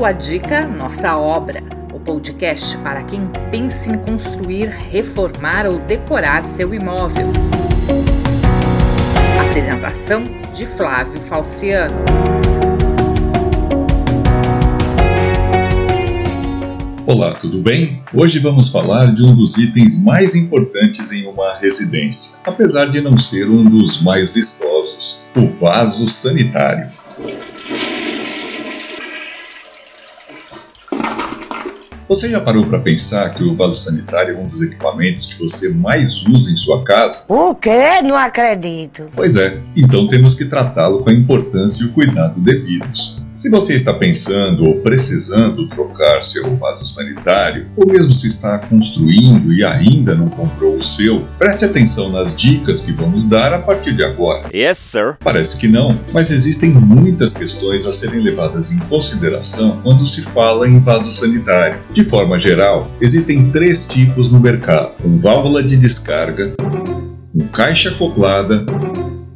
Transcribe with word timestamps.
Sua 0.00 0.12
dica, 0.12 0.66
nossa 0.66 1.14
obra. 1.18 1.62
O 1.92 2.00
podcast 2.00 2.74
para 2.78 3.02
quem 3.02 3.20
pensa 3.50 3.90
em 3.90 3.98
construir, 3.98 4.68
reformar 4.90 5.66
ou 5.66 5.78
decorar 5.80 6.42
seu 6.42 6.72
imóvel. 6.72 7.26
Apresentação 9.46 10.24
de 10.54 10.64
Flávio 10.64 11.20
Falciano. 11.20 11.94
Olá, 17.06 17.34
tudo 17.34 17.60
bem? 17.60 18.02
Hoje 18.14 18.38
vamos 18.38 18.70
falar 18.70 19.14
de 19.14 19.22
um 19.22 19.34
dos 19.34 19.58
itens 19.58 20.02
mais 20.02 20.34
importantes 20.34 21.12
em 21.12 21.26
uma 21.26 21.58
residência, 21.58 22.38
apesar 22.46 22.86
de 22.86 23.02
não 23.02 23.18
ser 23.18 23.50
um 23.50 23.62
dos 23.68 24.02
mais 24.02 24.32
vistosos: 24.32 25.26
o 25.36 25.46
vaso 25.60 26.08
sanitário. 26.08 26.99
Você 32.10 32.28
já 32.28 32.40
parou 32.40 32.66
para 32.66 32.80
pensar 32.80 33.32
que 33.34 33.44
o 33.44 33.54
vaso 33.54 33.84
sanitário 33.84 34.34
é 34.34 34.38
um 34.40 34.48
dos 34.48 34.60
equipamentos 34.60 35.26
que 35.26 35.38
você 35.38 35.68
mais 35.68 36.26
usa 36.26 36.50
em 36.50 36.56
sua 36.56 36.82
casa? 36.82 37.24
O 37.28 37.54
quê? 37.54 38.02
Não 38.02 38.16
acredito. 38.16 39.04
Pois 39.14 39.36
é, 39.36 39.60
então 39.76 40.08
temos 40.08 40.34
que 40.34 40.44
tratá-lo 40.44 41.04
com 41.04 41.10
a 41.10 41.12
importância 41.12 41.84
e 41.84 41.86
o 41.86 41.92
cuidado 41.92 42.40
devidos. 42.40 43.19
Se 43.40 43.48
você 43.48 43.74
está 43.74 43.94
pensando 43.94 44.66
ou 44.66 44.82
precisando 44.82 45.66
trocar 45.66 46.22
seu 46.22 46.54
vaso 46.56 46.84
sanitário, 46.84 47.68
ou 47.74 47.90
mesmo 47.90 48.12
se 48.12 48.26
está 48.26 48.58
construindo 48.58 49.50
e 49.50 49.64
ainda 49.64 50.14
não 50.14 50.28
comprou 50.28 50.76
o 50.76 50.82
seu, 50.82 51.26
preste 51.38 51.64
atenção 51.64 52.10
nas 52.10 52.36
dicas 52.36 52.82
que 52.82 52.92
vamos 52.92 53.24
dar 53.24 53.54
a 53.54 53.58
partir 53.58 53.96
de 53.96 54.04
agora. 54.04 54.42
Yes, 54.54 54.76
sir. 54.76 55.16
Parece 55.24 55.56
que 55.56 55.68
não, 55.68 55.98
mas 56.12 56.30
existem 56.30 56.70
muitas 56.70 57.32
questões 57.32 57.86
a 57.86 57.94
serem 57.94 58.20
levadas 58.20 58.72
em 58.72 58.78
consideração 58.80 59.80
quando 59.82 60.06
se 60.06 60.20
fala 60.20 60.68
em 60.68 60.78
vaso 60.78 61.10
sanitário. 61.10 61.78
De 61.94 62.04
forma 62.04 62.38
geral, 62.38 62.90
existem 63.00 63.50
três 63.50 63.86
tipos 63.86 64.30
no 64.30 64.38
mercado: 64.38 64.90
com 65.00 65.16
válvula 65.16 65.62
de 65.62 65.78
descarga, 65.78 66.52
com 66.58 67.48
caixa 67.50 67.88
acoplada 67.88 68.66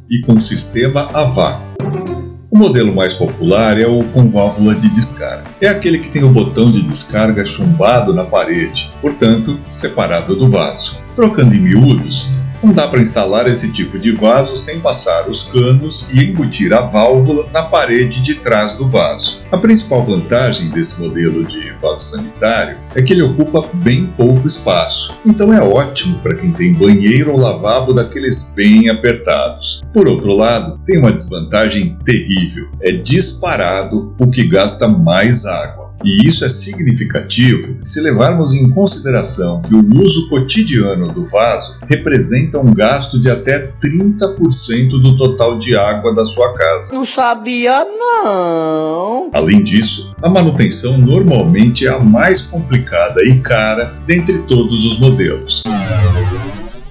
e 0.07 0.21
com 0.21 0.39
sistema 0.39 1.09
a 1.11 1.23
vácuo. 1.23 1.74
O 2.55 2.57
modelo 2.57 2.95
mais 2.95 3.13
popular 3.13 3.77
é 3.77 3.85
o 3.85 4.01
com 4.13 4.29
válvula 4.29 4.75
de 4.75 4.87
descarga. 4.87 5.43
É 5.59 5.67
aquele 5.67 5.99
que 5.99 6.07
tem 6.07 6.23
o 6.23 6.29
botão 6.29 6.71
de 6.71 6.81
descarga 6.83 7.43
chumbado 7.43 8.13
na 8.13 8.23
parede, 8.23 8.93
portanto, 9.01 9.59
separado 9.69 10.37
do 10.37 10.49
vaso. 10.49 10.97
Trocando 11.13 11.53
em 11.53 11.59
miúdos, 11.59 12.29
não 12.63 12.71
dá 12.71 12.87
para 12.87 13.01
instalar 13.01 13.45
esse 13.49 13.73
tipo 13.73 13.99
de 13.99 14.13
vaso 14.13 14.55
sem 14.55 14.79
passar 14.79 15.29
os 15.29 15.43
canos 15.43 16.07
e 16.13 16.23
embutir 16.23 16.73
a 16.73 16.79
válvula 16.79 17.45
na 17.51 17.63
parede 17.63 18.21
de 18.21 18.35
trás 18.35 18.71
do 18.71 18.87
vaso. 18.87 19.41
A 19.51 19.57
principal 19.57 20.05
vantagem 20.05 20.69
desse 20.69 20.97
modelo 20.97 21.43
de 21.43 21.64
vaso 21.85 22.15
sanitário 22.15 22.77
é 22.95 23.01
que 23.01 23.13
ele 23.13 23.21
ocupa 23.21 23.67
bem 23.75 24.07
pouco 24.17 24.47
espaço, 24.47 25.13
então 25.25 25.53
é 25.53 25.59
ótimo 25.63 26.17
para 26.19 26.35
quem 26.35 26.51
tem 26.51 26.73
banheiro 26.73 27.31
ou 27.31 27.39
lavabo 27.39 27.93
daqueles 27.93 28.41
bem 28.55 28.89
apertados. 28.89 29.83
Por 29.93 30.07
outro 30.07 30.33
lado, 30.33 30.79
tem 30.85 30.97
uma 30.97 31.11
desvantagem 31.11 31.97
terrível: 32.03 32.67
é 32.81 32.91
disparado 32.91 34.13
o 34.19 34.29
que 34.29 34.47
gasta 34.47 34.87
mais 34.87 35.45
água. 35.45 35.84
E 36.05 36.27
isso 36.27 36.45
é 36.45 36.49
significativo 36.49 37.79
se 37.83 37.99
levarmos 37.99 38.53
em 38.53 38.69
consideração 38.69 39.61
que 39.63 39.73
o 39.73 40.01
uso 40.01 40.29
cotidiano 40.29 41.11
do 41.11 41.25
vaso 41.25 41.79
representa 41.87 42.59
um 42.59 42.73
gasto 42.73 43.19
de 43.19 43.29
até 43.29 43.71
30% 43.83 44.89
do 45.01 45.17
total 45.17 45.57
de 45.57 45.75
água 45.75 46.13
da 46.13 46.23
sua 46.25 46.53
casa. 46.53 46.93
Não 46.93 47.05
sabia, 47.05 47.83
não. 47.85 49.31
Além 49.33 49.63
disso, 49.63 50.15
a 50.21 50.29
manutenção 50.29 50.97
normalmente 50.97 51.87
é 51.87 51.89
a 51.89 51.99
mais 51.99 52.41
complicada 52.41 53.23
e 53.23 53.39
cara 53.39 53.95
dentre 54.05 54.39
todos 54.39 54.85
os 54.85 54.99
modelos. 54.99 55.63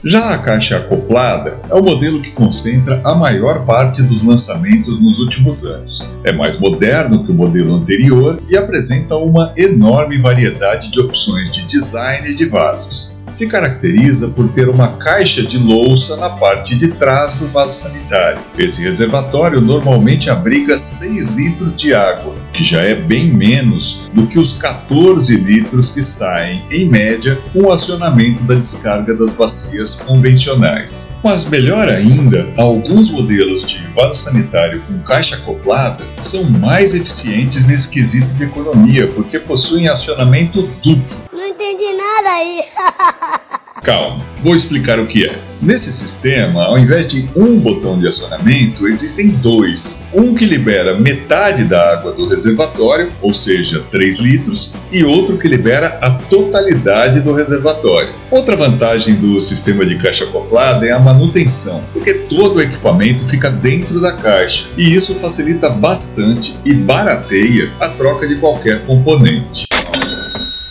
Já 0.06 0.34
a 0.34 0.38
caixa 0.38 0.76
acoplada 0.76 1.59
é 1.70 1.75
o 1.75 1.82
modelo 1.82 2.20
que 2.20 2.31
concentra 2.32 3.00
a 3.03 3.15
maior 3.15 3.65
parte 3.65 4.03
dos 4.03 4.22
lançamentos 4.22 5.00
nos 5.00 5.19
últimos 5.19 5.65
anos. 5.65 6.12
É 6.22 6.31
mais 6.31 6.59
moderno 6.60 7.25
que 7.25 7.32
o 7.32 7.34
modelo 7.34 7.76
anterior 7.76 8.38
e 8.47 8.54
apresenta 8.54 9.16
uma 9.16 9.54
enorme 9.56 10.19
variedade 10.19 10.91
de 10.91 11.00
opções 11.00 11.50
de 11.50 11.65
design 11.66 12.34
de 12.34 12.44
vasos 12.44 13.23
se 13.28 13.46
caracteriza 13.46 14.28
por 14.28 14.48
ter 14.48 14.68
uma 14.68 14.96
caixa 14.96 15.42
de 15.42 15.58
louça 15.58 16.16
na 16.16 16.30
parte 16.30 16.76
de 16.76 16.88
trás 16.88 17.34
do 17.34 17.46
vaso 17.48 17.80
sanitário. 17.80 18.40
Esse 18.58 18.82
reservatório 18.82 19.60
normalmente 19.60 20.30
abriga 20.30 20.76
6 20.76 21.30
litros 21.34 21.74
de 21.74 21.94
água, 21.94 22.34
que 22.52 22.64
já 22.64 22.82
é 22.82 22.94
bem 22.94 23.26
menos 23.26 24.02
do 24.12 24.26
que 24.26 24.38
os 24.38 24.52
14 24.52 25.36
litros 25.36 25.88
que 25.88 26.02
saem, 26.02 26.62
em 26.70 26.88
média, 26.88 27.38
com 27.52 27.62
o 27.62 27.72
acionamento 27.72 28.42
da 28.44 28.54
descarga 28.54 29.14
das 29.14 29.32
bacias 29.32 29.94
convencionais. 29.94 31.08
Mas 31.22 31.44
melhor 31.44 31.88
ainda, 31.88 32.48
alguns 32.56 33.10
modelos 33.10 33.64
de 33.64 33.78
vaso 33.94 34.22
sanitário 34.22 34.82
com 34.82 34.98
caixa 35.00 35.36
acoplada 35.36 36.04
são 36.20 36.44
mais 36.44 36.94
eficientes 36.94 37.64
nesse 37.64 37.88
quesito 37.88 38.32
de 38.34 38.44
economia, 38.44 39.06
porque 39.08 39.38
possuem 39.38 39.88
acionamento 39.88 40.68
duplo 40.82 41.23
não 41.34 41.47
entendi 41.47 41.93
nada 41.93 42.31
aí. 42.31 42.62
Calma, 43.83 44.25
vou 44.43 44.55
explicar 44.55 44.99
o 44.99 45.06
que 45.06 45.27
é. 45.27 45.39
Nesse 45.61 45.93
sistema, 45.93 46.65
ao 46.65 46.78
invés 46.78 47.06
de 47.06 47.28
um 47.37 47.59
botão 47.59 47.99
de 47.99 48.06
acionamento, 48.06 48.87
existem 48.87 49.28
dois. 49.28 49.99
Um 50.12 50.34
que 50.34 50.45
libera 50.45 50.99
metade 50.99 51.65
da 51.65 51.93
água 51.93 52.12
do 52.12 52.27
reservatório, 52.27 53.11
ou 53.21 53.33
seja, 53.33 53.83
3 53.91 54.19
litros, 54.19 54.75
e 54.91 55.05
outro 55.05 55.37
que 55.37 55.49
libera 55.49 55.99
a 56.00 56.12
totalidade 56.12 57.21
do 57.21 57.33
reservatório. 57.33 58.09
Outra 58.31 58.56
vantagem 58.56 59.16
do 59.16 59.41
sistema 59.41 59.84
de 59.84 59.97
caixa 59.97 60.25
acoplada 60.25 60.87
é 60.87 60.93
a 60.93 60.99
manutenção, 60.99 61.83
porque 61.93 62.15
todo 62.15 62.56
o 62.56 62.62
equipamento 62.62 63.27
fica 63.28 63.51
dentro 63.51 64.01
da 64.01 64.12
caixa, 64.12 64.66
e 64.77 64.95
isso 64.95 65.15
facilita 65.16 65.69
bastante 65.69 66.56
e 66.65 66.72
barateia 66.72 67.71
a 67.81 67.89
troca 67.91 68.27
de 68.27 68.37
qualquer 68.37 68.84
componente. 68.84 69.66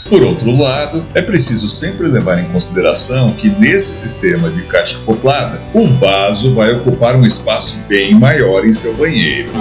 Por 0.09 0.21
outro 0.21 0.55
lado, 0.55 1.05
é 1.13 1.21
preciso 1.21 1.69
sempre 1.69 2.07
levar 2.07 2.39
em 2.39 2.49
consideração 2.49 3.33
que 3.33 3.49
nesse 3.49 3.95
sistema 3.95 4.49
de 4.49 4.61
caixa 4.63 4.97
acoplada, 4.97 5.61
o 5.73 5.87
vaso 5.87 6.53
vai 6.53 6.73
ocupar 6.73 7.15
um 7.15 7.25
espaço 7.25 7.77
bem 7.87 8.13
maior 8.13 8.65
em 8.65 8.73
seu 8.73 8.93
banheiro. 8.93 9.51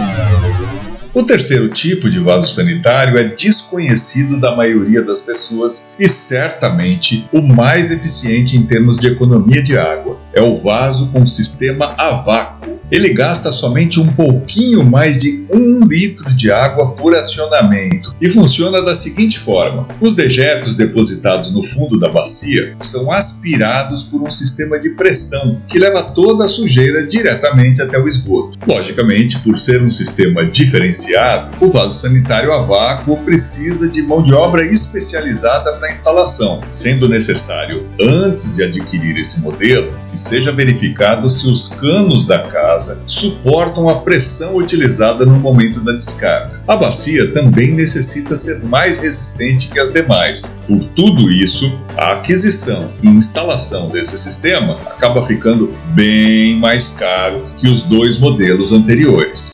O 1.15 1.23
terceiro 1.25 1.69
tipo 1.69 2.09
de 2.09 2.19
vaso 2.19 2.47
sanitário 2.47 3.19
é 3.19 3.25
desconhecido 3.25 4.41
da 4.41 4.57
maioria 4.57 5.03
das 5.03 5.21
pessoas 5.21 5.87
e 5.99 6.09
certamente 6.09 7.29
o 7.31 7.43
mais 7.43 7.91
eficiente 7.91 8.57
em 8.57 8.63
termos 8.63 8.97
de 8.97 9.09
economia 9.09 9.63
de 9.63 9.77
água. 9.77 10.19
É 10.33 10.41
o 10.41 10.57
vaso 10.57 11.11
com 11.11 11.27
sistema 11.27 11.95
a 11.99 12.23
vácuo 12.23 12.62
ele 12.93 13.15
gasta 13.15 13.51
somente 13.51 13.99
um 13.99 14.07
pouquinho 14.13 14.85
mais 14.85 15.17
de 15.17 15.47
um 15.51 15.81
litro 15.81 16.31
de 16.37 16.53
água 16.53 16.91
por 16.91 17.17
acionamento 17.17 18.15
e 18.21 18.29
funciona 18.29 18.83
da 18.83 18.95
seguinte 18.95 19.39
forma: 19.41 19.89
os 19.99 20.13
dejetos 20.15 20.77
depositados 20.77 21.55
no 21.55 21.65
fundo 21.65 21.99
da 21.99 22.11
bacia 22.11 22.77
são 22.81 23.11
aspirados 23.11 24.03
por 24.03 24.23
um 24.23 24.29
sistema 24.29 24.79
de 24.79 24.91
pressão 24.91 25.63
que 25.67 25.79
leva 25.79 26.13
toda 26.15 26.45
a 26.45 26.49
sujeira 26.49 27.07
diretamente 27.07 27.81
até 27.81 27.99
o 27.99 28.07
esgoto. 28.07 28.59
Logicamente, 28.67 29.39
por 29.39 29.57
ser 29.59 29.83
um 29.83 29.89
sistema 29.89 30.45
diferenciado, 30.45 31.57
o 31.65 31.71
vaso 31.71 31.99
sanitário 31.99 32.53
a 32.53 32.61
vácuo 32.61 33.17
precisa 33.25 33.89
de 33.89 34.03
mão 34.03 34.23
de 34.23 34.35
obra 34.35 34.67
especializada 34.67 35.73
para 35.79 35.89
a 35.89 35.93
instalação, 35.93 36.61
sendo 36.71 37.09
necessário, 37.09 37.87
antes 37.99 38.55
de 38.55 38.63
adquirir 38.63 39.17
esse 39.17 39.41
modelo, 39.41 39.91
que 40.11 40.19
seja 40.19 40.53
verificado 40.53 41.31
se 41.31 41.49
os 41.49 41.69
canos 41.69 42.27
da 42.27 42.41
casa 42.41 42.82
casa 42.83 42.99
suportam 43.07 43.89
a 43.89 44.01
pressão 44.01 44.57
utilizada 44.57 45.25
no 45.25 45.39
momento 45.39 45.81
da 45.81 45.93
descarga. 45.93 46.61
A 46.67 46.77
bacia 46.77 47.33
também 47.33 47.73
necessita 47.73 48.37
ser 48.37 48.65
mais 48.65 48.99
resistente 48.99 49.69
que 49.69 49.79
as 49.79 49.93
demais. 49.93 50.43
Por 50.67 50.83
tudo 50.97 51.31
isso, 51.31 51.73
a 51.97 52.15
aquisição 52.15 52.93
e 53.03 53.07
instalação 53.07 53.89
desse 53.89 54.19
sistema 54.19 54.77
acaba 54.87 55.25
ficando 55.25 55.73
bem 55.95 56.57
mais 56.59 56.91
caro 56.91 57.47
que 57.57 57.69
os 57.69 57.83
dois 57.83 58.19
modelos 58.19 58.73
anteriores. 58.73 59.53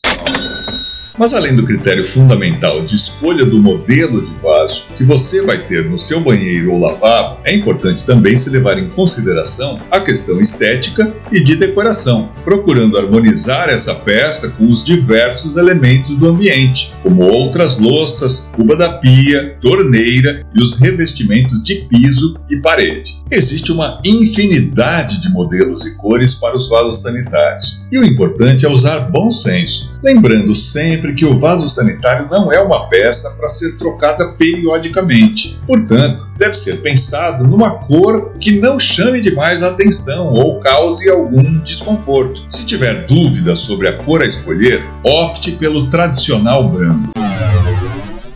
Mas 1.18 1.32
além 1.32 1.56
do 1.56 1.64
critério 1.64 2.06
fundamental 2.06 2.86
de 2.86 2.94
escolha 2.94 3.44
do 3.44 3.58
modelo 3.58 4.24
de 4.24 4.32
vaso 4.40 4.84
que 4.96 5.02
você 5.02 5.42
vai 5.42 5.58
ter 5.58 5.84
no 5.84 5.98
seu 5.98 6.20
banheiro 6.20 6.72
ou 6.72 6.78
lavabo, 6.78 7.38
é 7.44 7.54
importante 7.54 8.06
também 8.06 8.36
se 8.36 8.48
levar 8.48 8.78
em 8.78 8.88
consideração 8.90 9.78
a 9.90 10.00
questão 10.00 10.40
estética 10.40 11.12
e 11.32 11.40
de 11.40 11.56
decoração, 11.56 12.30
procurando 12.44 12.96
harmonizar 12.96 13.68
essa 13.68 13.94
peça 13.94 14.50
com 14.50 14.68
os 14.68 14.84
diversos 14.84 15.56
elementos 15.56 16.16
do 16.16 16.28
ambiente, 16.28 16.92
como 17.02 17.22
outras 17.22 17.78
louças, 17.78 18.48
cuba 18.54 18.76
da 18.76 18.98
pia, 18.98 19.56
torneira 19.60 20.46
e 20.54 20.62
os 20.62 20.78
revestimentos 20.78 21.64
de 21.64 21.86
piso 21.88 22.36
e 22.48 22.58
parede. 22.58 23.18
Existe 23.30 23.72
uma 23.72 24.00
infinidade 24.04 25.20
de 25.20 25.28
modelos 25.30 25.84
e 25.84 25.96
cores 25.96 26.34
para 26.34 26.56
os 26.56 26.68
vasos 26.68 27.02
sanitários, 27.02 27.84
e 27.90 27.98
o 27.98 28.04
importante 28.04 28.64
é 28.64 28.68
usar 28.68 29.10
bom 29.10 29.30
senso, 29.30 29.92
lembrando 30.02 30.54
sempre 30.54 31.07
sempre 31.08 31.14
que 31.14 31.24
o 31.24 31.38
vaso 31.38 31.68
sanitário 31.68 32.28
não 32.30 32.52
é 32.52 32.60
uma 32.60 32.88
peça 32.88 33.30
para 33.30 33.48
ser 33.48 33.76
trocada 33.76 34.32
periodicamente. 34.32 35.58
Portanto, 35.66 36.26
deve 36.36 36.54
ser 36.54 36.82
pensado 36.82 37.46
numa 37.46 37.78
cor 37.80 38.32
que 38.40 38.58
não 38.58 38.78
chame 38.78 39.20
demais 39.20 39.62
a 39.62 39.68
atenção 39.68 40.32
ou 40.32 40.60
cause 40.60 41.08
algum 41.08 41.58
desconforto. 41.60 42.42
Se 42.48 42.66
tiver 42.66 43.06
dúvida 43.06 43.56
sobre 43.56 43.88
a 43.88 43.92
cor 43.92 44.22
a 44.22 44.26
escolher, 44.26 44.84
opte 45.02 45.52
pelo 45.52 45.88
tradicional 45.88 46.68
branco. 46.68 47.17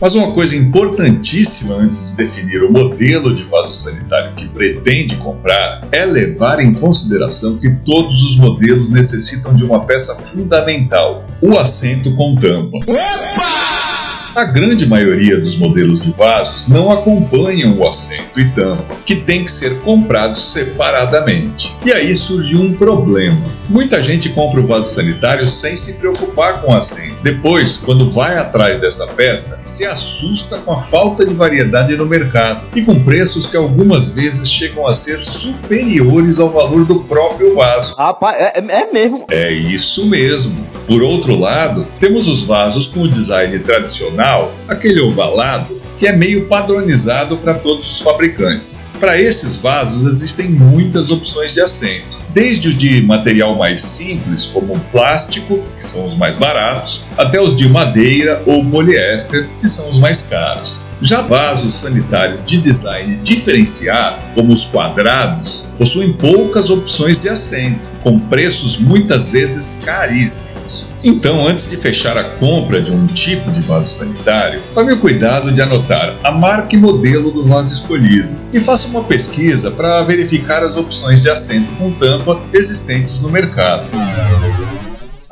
Mas 0.03 0.15
uma 0.15 0.33
coisa 0.33 0.53
importantíssima 0.57 1.75
antes 1.75 2.09
de 2.09 2.17
definir 2.17 2.61
o 2.61 2.69
modelo 2.69 3.33
de 3.33 3.43
vaso 3.43 3.73
sanitário 3.73 4.33
que 4.35 4.49
pretende 4.49 5.15
comprar 5.15 5.79
é 5.93 6.03
levar 6.03 6.59
em 6.59 6.73
consideração 6.73 7.57
que 7.57 7.73
todos 7.85 8.21
os 8.21 8.35
modelos 8.35 8.89
necessitam 8.89 9.55
de 9.55 9.63
uma 9.63 9.85
peça 9.85 10.13
fundamental: 10.15 11.25
o 11.41 11.57
assento 11.57 12.13
com 12.17 12.35
tampa. 12.35 12.79
Opa! 12.79 14.33
A 14.35 14.43
grande 14.43 14.85
maioria 14.85 15.39
dos 15.39 15.55
modelos 15.55 16.01
de 16.01 16.11
vasos 16.11 16.67
não 16.67 16.91
acompanham 16.91 17.77
o 17.77 17.87
assento 17.87 18.37
e 18.37 18.49
tampa, 18.49 18.95
que 19.05 19.15
tem 19.15 19.45
que 19.45 19.51
ser 19.51 19.79
comprados 19.81 20.51
separadamente. 20.51 21.73
E 21.85 21.93
aí 21.93 22.13
surge 22.13 22.57
um 22.57 22.73
problema. 22.73 23.45
Muita 23.69 24.03
gente 24.03 24.27
compra 24.29 24.59
o 24.59 24.67
vaso 24.67 24.93
sanitário 24.93 25.47
sem 25.47 25.77
se 25.77 25.93
preocupar 25.93 26.61
com 26.61 26.73
o 26.73 26.75
assento. 26.75 27.12
Depois, 27.23 27.77
quando 27.77 28.11
vai 28.11 28.37
atrás 28.37 28.81
dessa 28.81 29.07
peça, 29.07 29.57
se 29.65 29.85
assusta 29.85 30.57
com 30.57 30.73
a 30.73 30.81
falta 30.83 31.25
de 31.25 31.33
variedade 31.33 31.95
no 31.95 32.05
mercado 32.05 32.67
e 32.75 32.81
com 32.81 33.01
preços 33.01 33.45
que 33.45 33.55
algumas 33.55 34.09
vezes 34.09 34.51
chegam 34.51 34.85
a 34.85 34.93
ser 34.93 35.23
superiores 35.23 36.37
ao 36.37 36.49
valor 36.49 36.83
do 36.83 36.99
próprio 36.99 37.55
vaso. 37.55 37.95
Rapaz, 37.95 38.35
é, 38.37 38.53
é 38.57 38.91
mesmo? 38.91 39.25
É 39.31 39.49
isso 39.53 40.05
mesmo. 40.07 40.67
Por 40.85 41.01
outro 41.01 41.39
lado, 41.39 41.87
temos 41.97 42.27
os 42.27 42.43
vasos 42.43 42.87
com 42.87 43.03
o 43.03 43.07
design 43.07 43.57
tradicional, 43.59 44.53
aquele 44.67 44.99
ovalado, 44.99 45.81
que 45.97 46.05
é 46.05 46.11
meio 46.11 46.47
padronizado 46.47 47.37
para 47.37 47.53
todos 47.53 47.89
os 47.89 48.01
fabricantes. 48.01 48.81
Para 48.99 49.17
esses 49.17 49.57
vasos 49.57 50.11
existem 50.11 50.49
muitas 50.49 51.09
opções 51.09 51.53
de 51.53 51.61
assento 51.61 52.12
desde 52.33 52.69
o 52.69 52.73
de 52.73 53.01
material 53.03 53.55
mais 53.55 53.81
simples, 53.81 54.47
como 54.47 54.79
plástico, 54.91 55.63
que 55.77 55.85
são 55.85 56.07
os 56.07 56.17
mais 56.17 56.37
baratos, 56.37 57.05
até 57.17 57.39
os 57.39 57.55
de 57.55 57.69
madeira 57.69 58.41
ou 58.45 58.65
poliéster, 58.65 59.47
que 59.61 59.69
são 59.69 59.89
os 59.89 59.99
mais 59.99 60.21
caros. 60.21 60.83
Já 61.01 61.21
vasos 61.21 61.73
sanitários 61.73 62.43
de 62.45 62.57
design 62.57 63.17
diferenciado, 63.23 64.23
como 64.35 64.53
os 64.53 64.63
quadrados, 64.63 65.67
possuem 65.77 66.13
poucas 66.13 66.69
opções 66.69 67.19
de 67.19 67.29
assento, 67.29 67.87
com 68.01 68.19
preços 68.19 68.77
muitas 68.77 69.29
vezes 69.29 69.77
caríssimos. 69.83 70.89
Então, 71.03 71.45
antes 71.45 71.67
de 71.67 71.75
fechar 71.75 72.17
a 72.17 72.23
compra 72.23 72.81
de 72.81 72.91
um 72.91 73.07
tipo 73.07 73.51
de 73.51 73.61
vaso 73.61 73.89
sanitário, 73.89 74.61
tome 74.73 74.93
o 74.93 74.97
cuidado 74.97 75.51
de 75.51 75.61
anotar 75.61 76.15
a 76.23 76.31
marca 76.31 76.75
e 76.75 76.79
modelo 76.79 77.31
do 77.31 77.43
vaso 77.43 77.73
escolhido 77.73 78.29
e 78.53 78.59
faça 78.59 78.87
uma 78.87 79.03
pesquisa 79.03 79.71
para 79.71 80.03
verificar 80.03 80.63
as 80.63 80.77
opções 80.77 81.21
de 81.21 81.29
assento 81.29 81.71
com 81.75 81.91
tampa 81.91 82.39
existentes 82.53 83.19
no 83.19 83.29
mercado. 83.29 83.87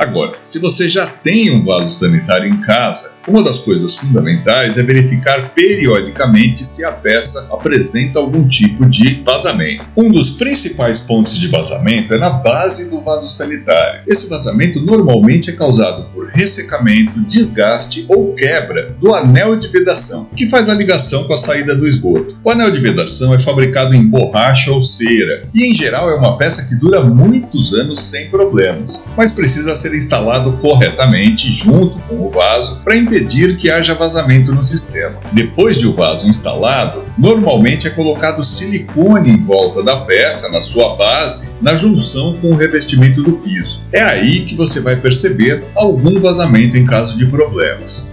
Agora, 0.01 0.37
se 0.41 0.57
você 0.57 0.89
já 0.89 1.05
tem 1.05 1.51
um 1.51 1.63
vaso 1.63 1.91
sanitário 1.91 2.51
em 2.51 2.59
casa, 2.61 3.13
uma 3.27 3.43
das 3.43 3.59
coisas 3.59 3.95
fundamentais 3.95 4.75
é 4.75 4.81
verificar 4.81 5.49
periodicamente 5.53 6.65
se 6.65 6.83
a 6.83 6.91
peça 6.91 7.47
apresenta 7.51 8.17
algum 8.17 8.47
tipo 8.47 8.87
de 8.87 9.21
vazamento. 9.23 9.85
Um 9.95 10.09
dos 10.09 10.31
principais 10.31 10.99
pontos 10.99 11.37
de 11.37 11.47
vazamento 11.49 12.15
é 12.15 12.17
na 12.17 12.31
base 12.31 12.89
do 12.89 12.99
vaso 13.01 13.29
sanitário. 13.29 14.01
Esse 14.07 14.27
vazamento 14.27 14.81
normalmente 14.81 15.51
é 15.51 15.55
causado 15.55 16.09
ressecamento, 16.33 17.21
desgaste 17.21 18.05
ou 18.07 18.33
quebra 18.33 18.95
do 18.99 19.13
anel 19.13 19.55
de 19.55 19.67
vedação, 19.67 20.27
que 20.35 20.49
faz 20.49 20.69
a 20.69 20.73
ligação 20.73 21.25
com 21.25 21.33
a 21.33 21.37
saída 21.37 21.75
do 21.75 21.87
esgoto. 21.87 22.35
O 22.43 22.49
anel 22.49 22.71
de 22.71 22.79
vedação 22.79 23.33
é 23.33 23.39
fabricado 23.39 23.95
em 23.95 24.07
borracha 24.07 24.71
ou 24.71 24.81
cera 24.81 25.47
e, 25.53 25.65
em 25.65 25.75
geral, 25.75 26.09
é 26.09 26.15
uma 26.15 26.37
peça 26.37 26.63
que 26.63 26.75
dura 26.75 27.03
muitos 27.03 27.73
anos 27.73 27.99
sem 27.99 28.29
problemas, 28.29 29.05
mas 29.15 29.31
precisa 29.31 29.75
ser 29.75 29.93
instalado 29.93 30.53
corretamente 30.57 31.51
junto 31.51 31.99
com 32.07 32.25
o 32.25 32.29
vaso 32.29 32.81
para 32.83 32.95
impedir 32.95 33.57
que 33.57 33.69
haja 33.69 33.93
vazamento 33.93 34.53
no 34.53 34.63
sistema. 34.63 35.19
Depois 35.31 35.77
de 35.77 35.87
o 35.87 35.93
vaso 35.93 36.27
instalado, 36.27 37.03
normalmente 37.21 37.85
é 37.85 37.91
colocado 37.91 38.43
silicone 38.43 39.29
em 39.29 39.41
volta 39.43 39.83
da 39.83 39.97
peça, 39.97 40.49
na 40.49 40.59
sua 40.59 40.95
base, 40.95 41.49
na 41.61 41.75
junção 41.75 42.33
com 42.41 42.49
o 42.49 42.55
revestimento 42.55 43.21
do 43.21 43.33
piso. 43.33 43.79
É 43.91 44.01
aí 44.01 44.41
que 44.41 44.55
você 44.55 44.81
vai 44.81 44.95
perceber 44.95 45.63
algum 45.75 46.19
vazamento 46.19 46.75
em 46.75 46.83
caso 46.83 47.15
de 47.15 47.27
problemas. 47.27 48.11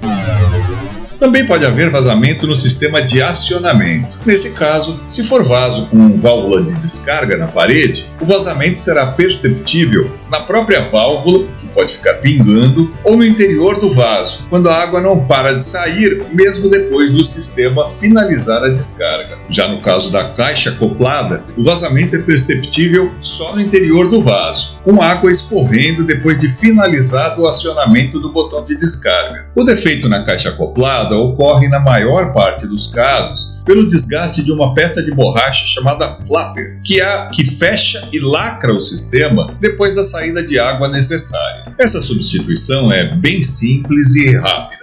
Também 1.18 1.46
pode 1.46 1.64
haver 1.64 1.90
vazamento 1.90 2.46
no 2.46 2.54
sistema 2.54 3.02
de 3.02 3.20
acionamento. 3.20 4.18
Nesse 4.24 4.50
caso, 4.50 5.00
se 5.08 5.24
for 5.24 5.42
vaso 5.42 5.86
com 5.86 6.16
válvula 6.20 6.62
de 6.62 6.78
descarga 6.80 7.36
na 7.36 7.48
parede, 7.48 8.06
o 8.20 8.26
vazamento 8.26 8.78
será 8.78 9.06
perceptível 9.06 10.14
na 10.30 10.40
própria 10.40 10.82
válvula, 10.82 11.48
pode 11.78 11.92
ficar 11.92 12.14
pingando, 12.14 12.92
ou 13.04 13.16
no 13.16 13.24
interior 13.24 13.78
do 13.78 13.94
vaso, 13.94 14.44
quando 14.50 14.68
a 14.68 14.74
água 14.74 15.00
não 15.00 15.24
para 15.24 15.52
de 15.52 15.64
sair, 15.64 16.24
mesmo 16.32 16.68
depois 16.68 17.12
do 17.12 17.24
sistema 17.24 17.88
finalizar 17.88 18.64
a 18.64 18.68
descarga. 18.68 19.38
Já 19.48 19.68
no 19.68 19.80
caso 19.80 20.10
da 20.10 20.30
caixa 20.30 20.70
acoplada, 20.70 21.44
o 21.56 21.62
vazamento 21.62 22.16
é 22.16 22.18
perceptível 22.18 23.14
só 23.20 23.54
no 23.54 23.60
interior 23.60 24.10
do 24.10 24.20
vaso, 24.20 24.76
com 24.82 25.00
água 25.00 25.30
escorrendo 25.30 26.04
depois 26.04 26.36
de 26.40 26.50
finalizado 26.50 27.42
o 27.42 27.46
acionamento 27.46 28.18
do 28.18 28.32
botão 28.32 28.64
de 28.64 28.76
descarga. 28.76 29.46
O 29.54 29.62
defeito 29.62 30.08
na 30.08 30.24
caixa 30.24 30.48
acoplada 30.48 31.16
ocorre 31.16 31.68
na 31.68 31.78
maior 31.78 32.32
parte 32.32 32.66
dos 32.66 32.88
casos 32.88 33.58
pelo 33.68 33.86
desgaste 33.86 34.42
de 34.42 34.50
uma 34.50 34.72
peça 34.72 35.02
de 35.02 35.10
borracha 35.10 35.66
chamada 35.66 36.18
flapper, 36.26 36.80
que, 36.82 37.02
é, 37.02 37.28
que 37.30 37.44
fecha 37.44 38.08
e 38.10 38.18
lacra 38.18 38.72
o 38.72 38.80
sistema 38.80 39.54
depois 39.60 39.94
da 39.94 40.02
saída 40.02 40.42
de 40.42 40.58
água 40.58 40.88
necessária. 40.88 41.67
Essa 41.78 42.00
substituição 42.00 42.90
é 42.90 43.14
bem 43.14 43.40
simples 43.42 44.14
e 44.16 44.36
rápida. 44.36 44.78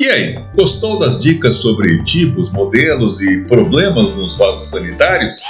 E 0.00 0.06
aí, 0.08 0.38
gostou 0.56 0.98
das 0.98 1.20
dicas 1.20 1.56
sobre 1.56 2.02
tipos, 2.02 2.50
modelos 2.50 3.20
e 3.20 3.44
problemas 3.44 4.12
nos 4.16 4.36
vasos 4.36 4.68
sanitários? 4.68 5.40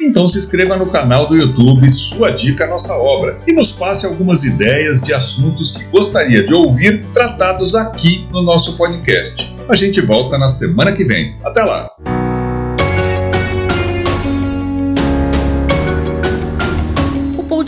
Então 0.00 0.26
se 0.26 0.38
inscreva 0.38 0.76
no 0.76 0.90
canal 0.90 1.28
do 1.28 1.36
YouTube 1.36 1.90
Sua 1.90 2.30
Dica 2.30 2.66
Nossa 2.66 2.94
Obra 2.94 3.40
e 3.46 3.52
nos 3.52 3.72
passe 3.72 4.06
algumas 4.06 4.42
ideias 4.42 5.02
de 5.02 5.12
assuntos 5.12 5.72
que 5.72 5.84
gostaria 5.84 6.46
de 6.46 6.54
ouvir 6.54 7.04
tratados 7.12 7.74
aqui 7.74 8.26
no 8.30 8.42
nosso 8.42 8.76
podcast. 8.76 9.54
A 9.68 9.76
gente 9.76 10.00
volta 10.00 10.38
na 10.38 10.48
semana 10.48 10.92
que 10.92 11.04
vem. 11.04 11.36
Até 11.44 11.62
lá! 11.62 12.05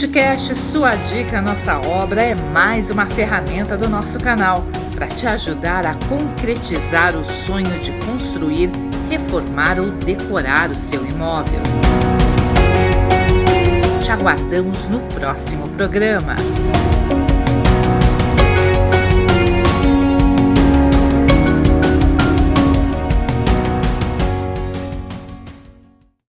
Podcast 0.09 0.55
Sua 0.55 0.95
Dica 0.95 1.43
Nossa 1.43 1.77
Obra 1.87 2.23
é 2.23 2.35
mais 2.35 2.89
uma 2.89 3.05
ferramenta 3.05 3.77
do 3.77 3.91
nosso 3.91 4.19
canal 4.19 4.65
para 4.95 5.07
te 5.07 5.27
ajudar 5.27 5.87
a 5.87 5.95
concretizar 6.09 7.15
o 7.15 7.23
sonho 7.23 7.79
de 7.81 7.93
construir, 8.07 8.71
reformar 9.11 9.79
ou 9.79 9.91
decorar 9.91 10.71
o 10.71 10.75
seu 10.75 11.07
imóvel. 11.07 11.61
Te 14.03 14.11
aguardamos 14.11 14.89
no 14.89 15.01
próximo 15.15 15.69
programa. 15.71 16.37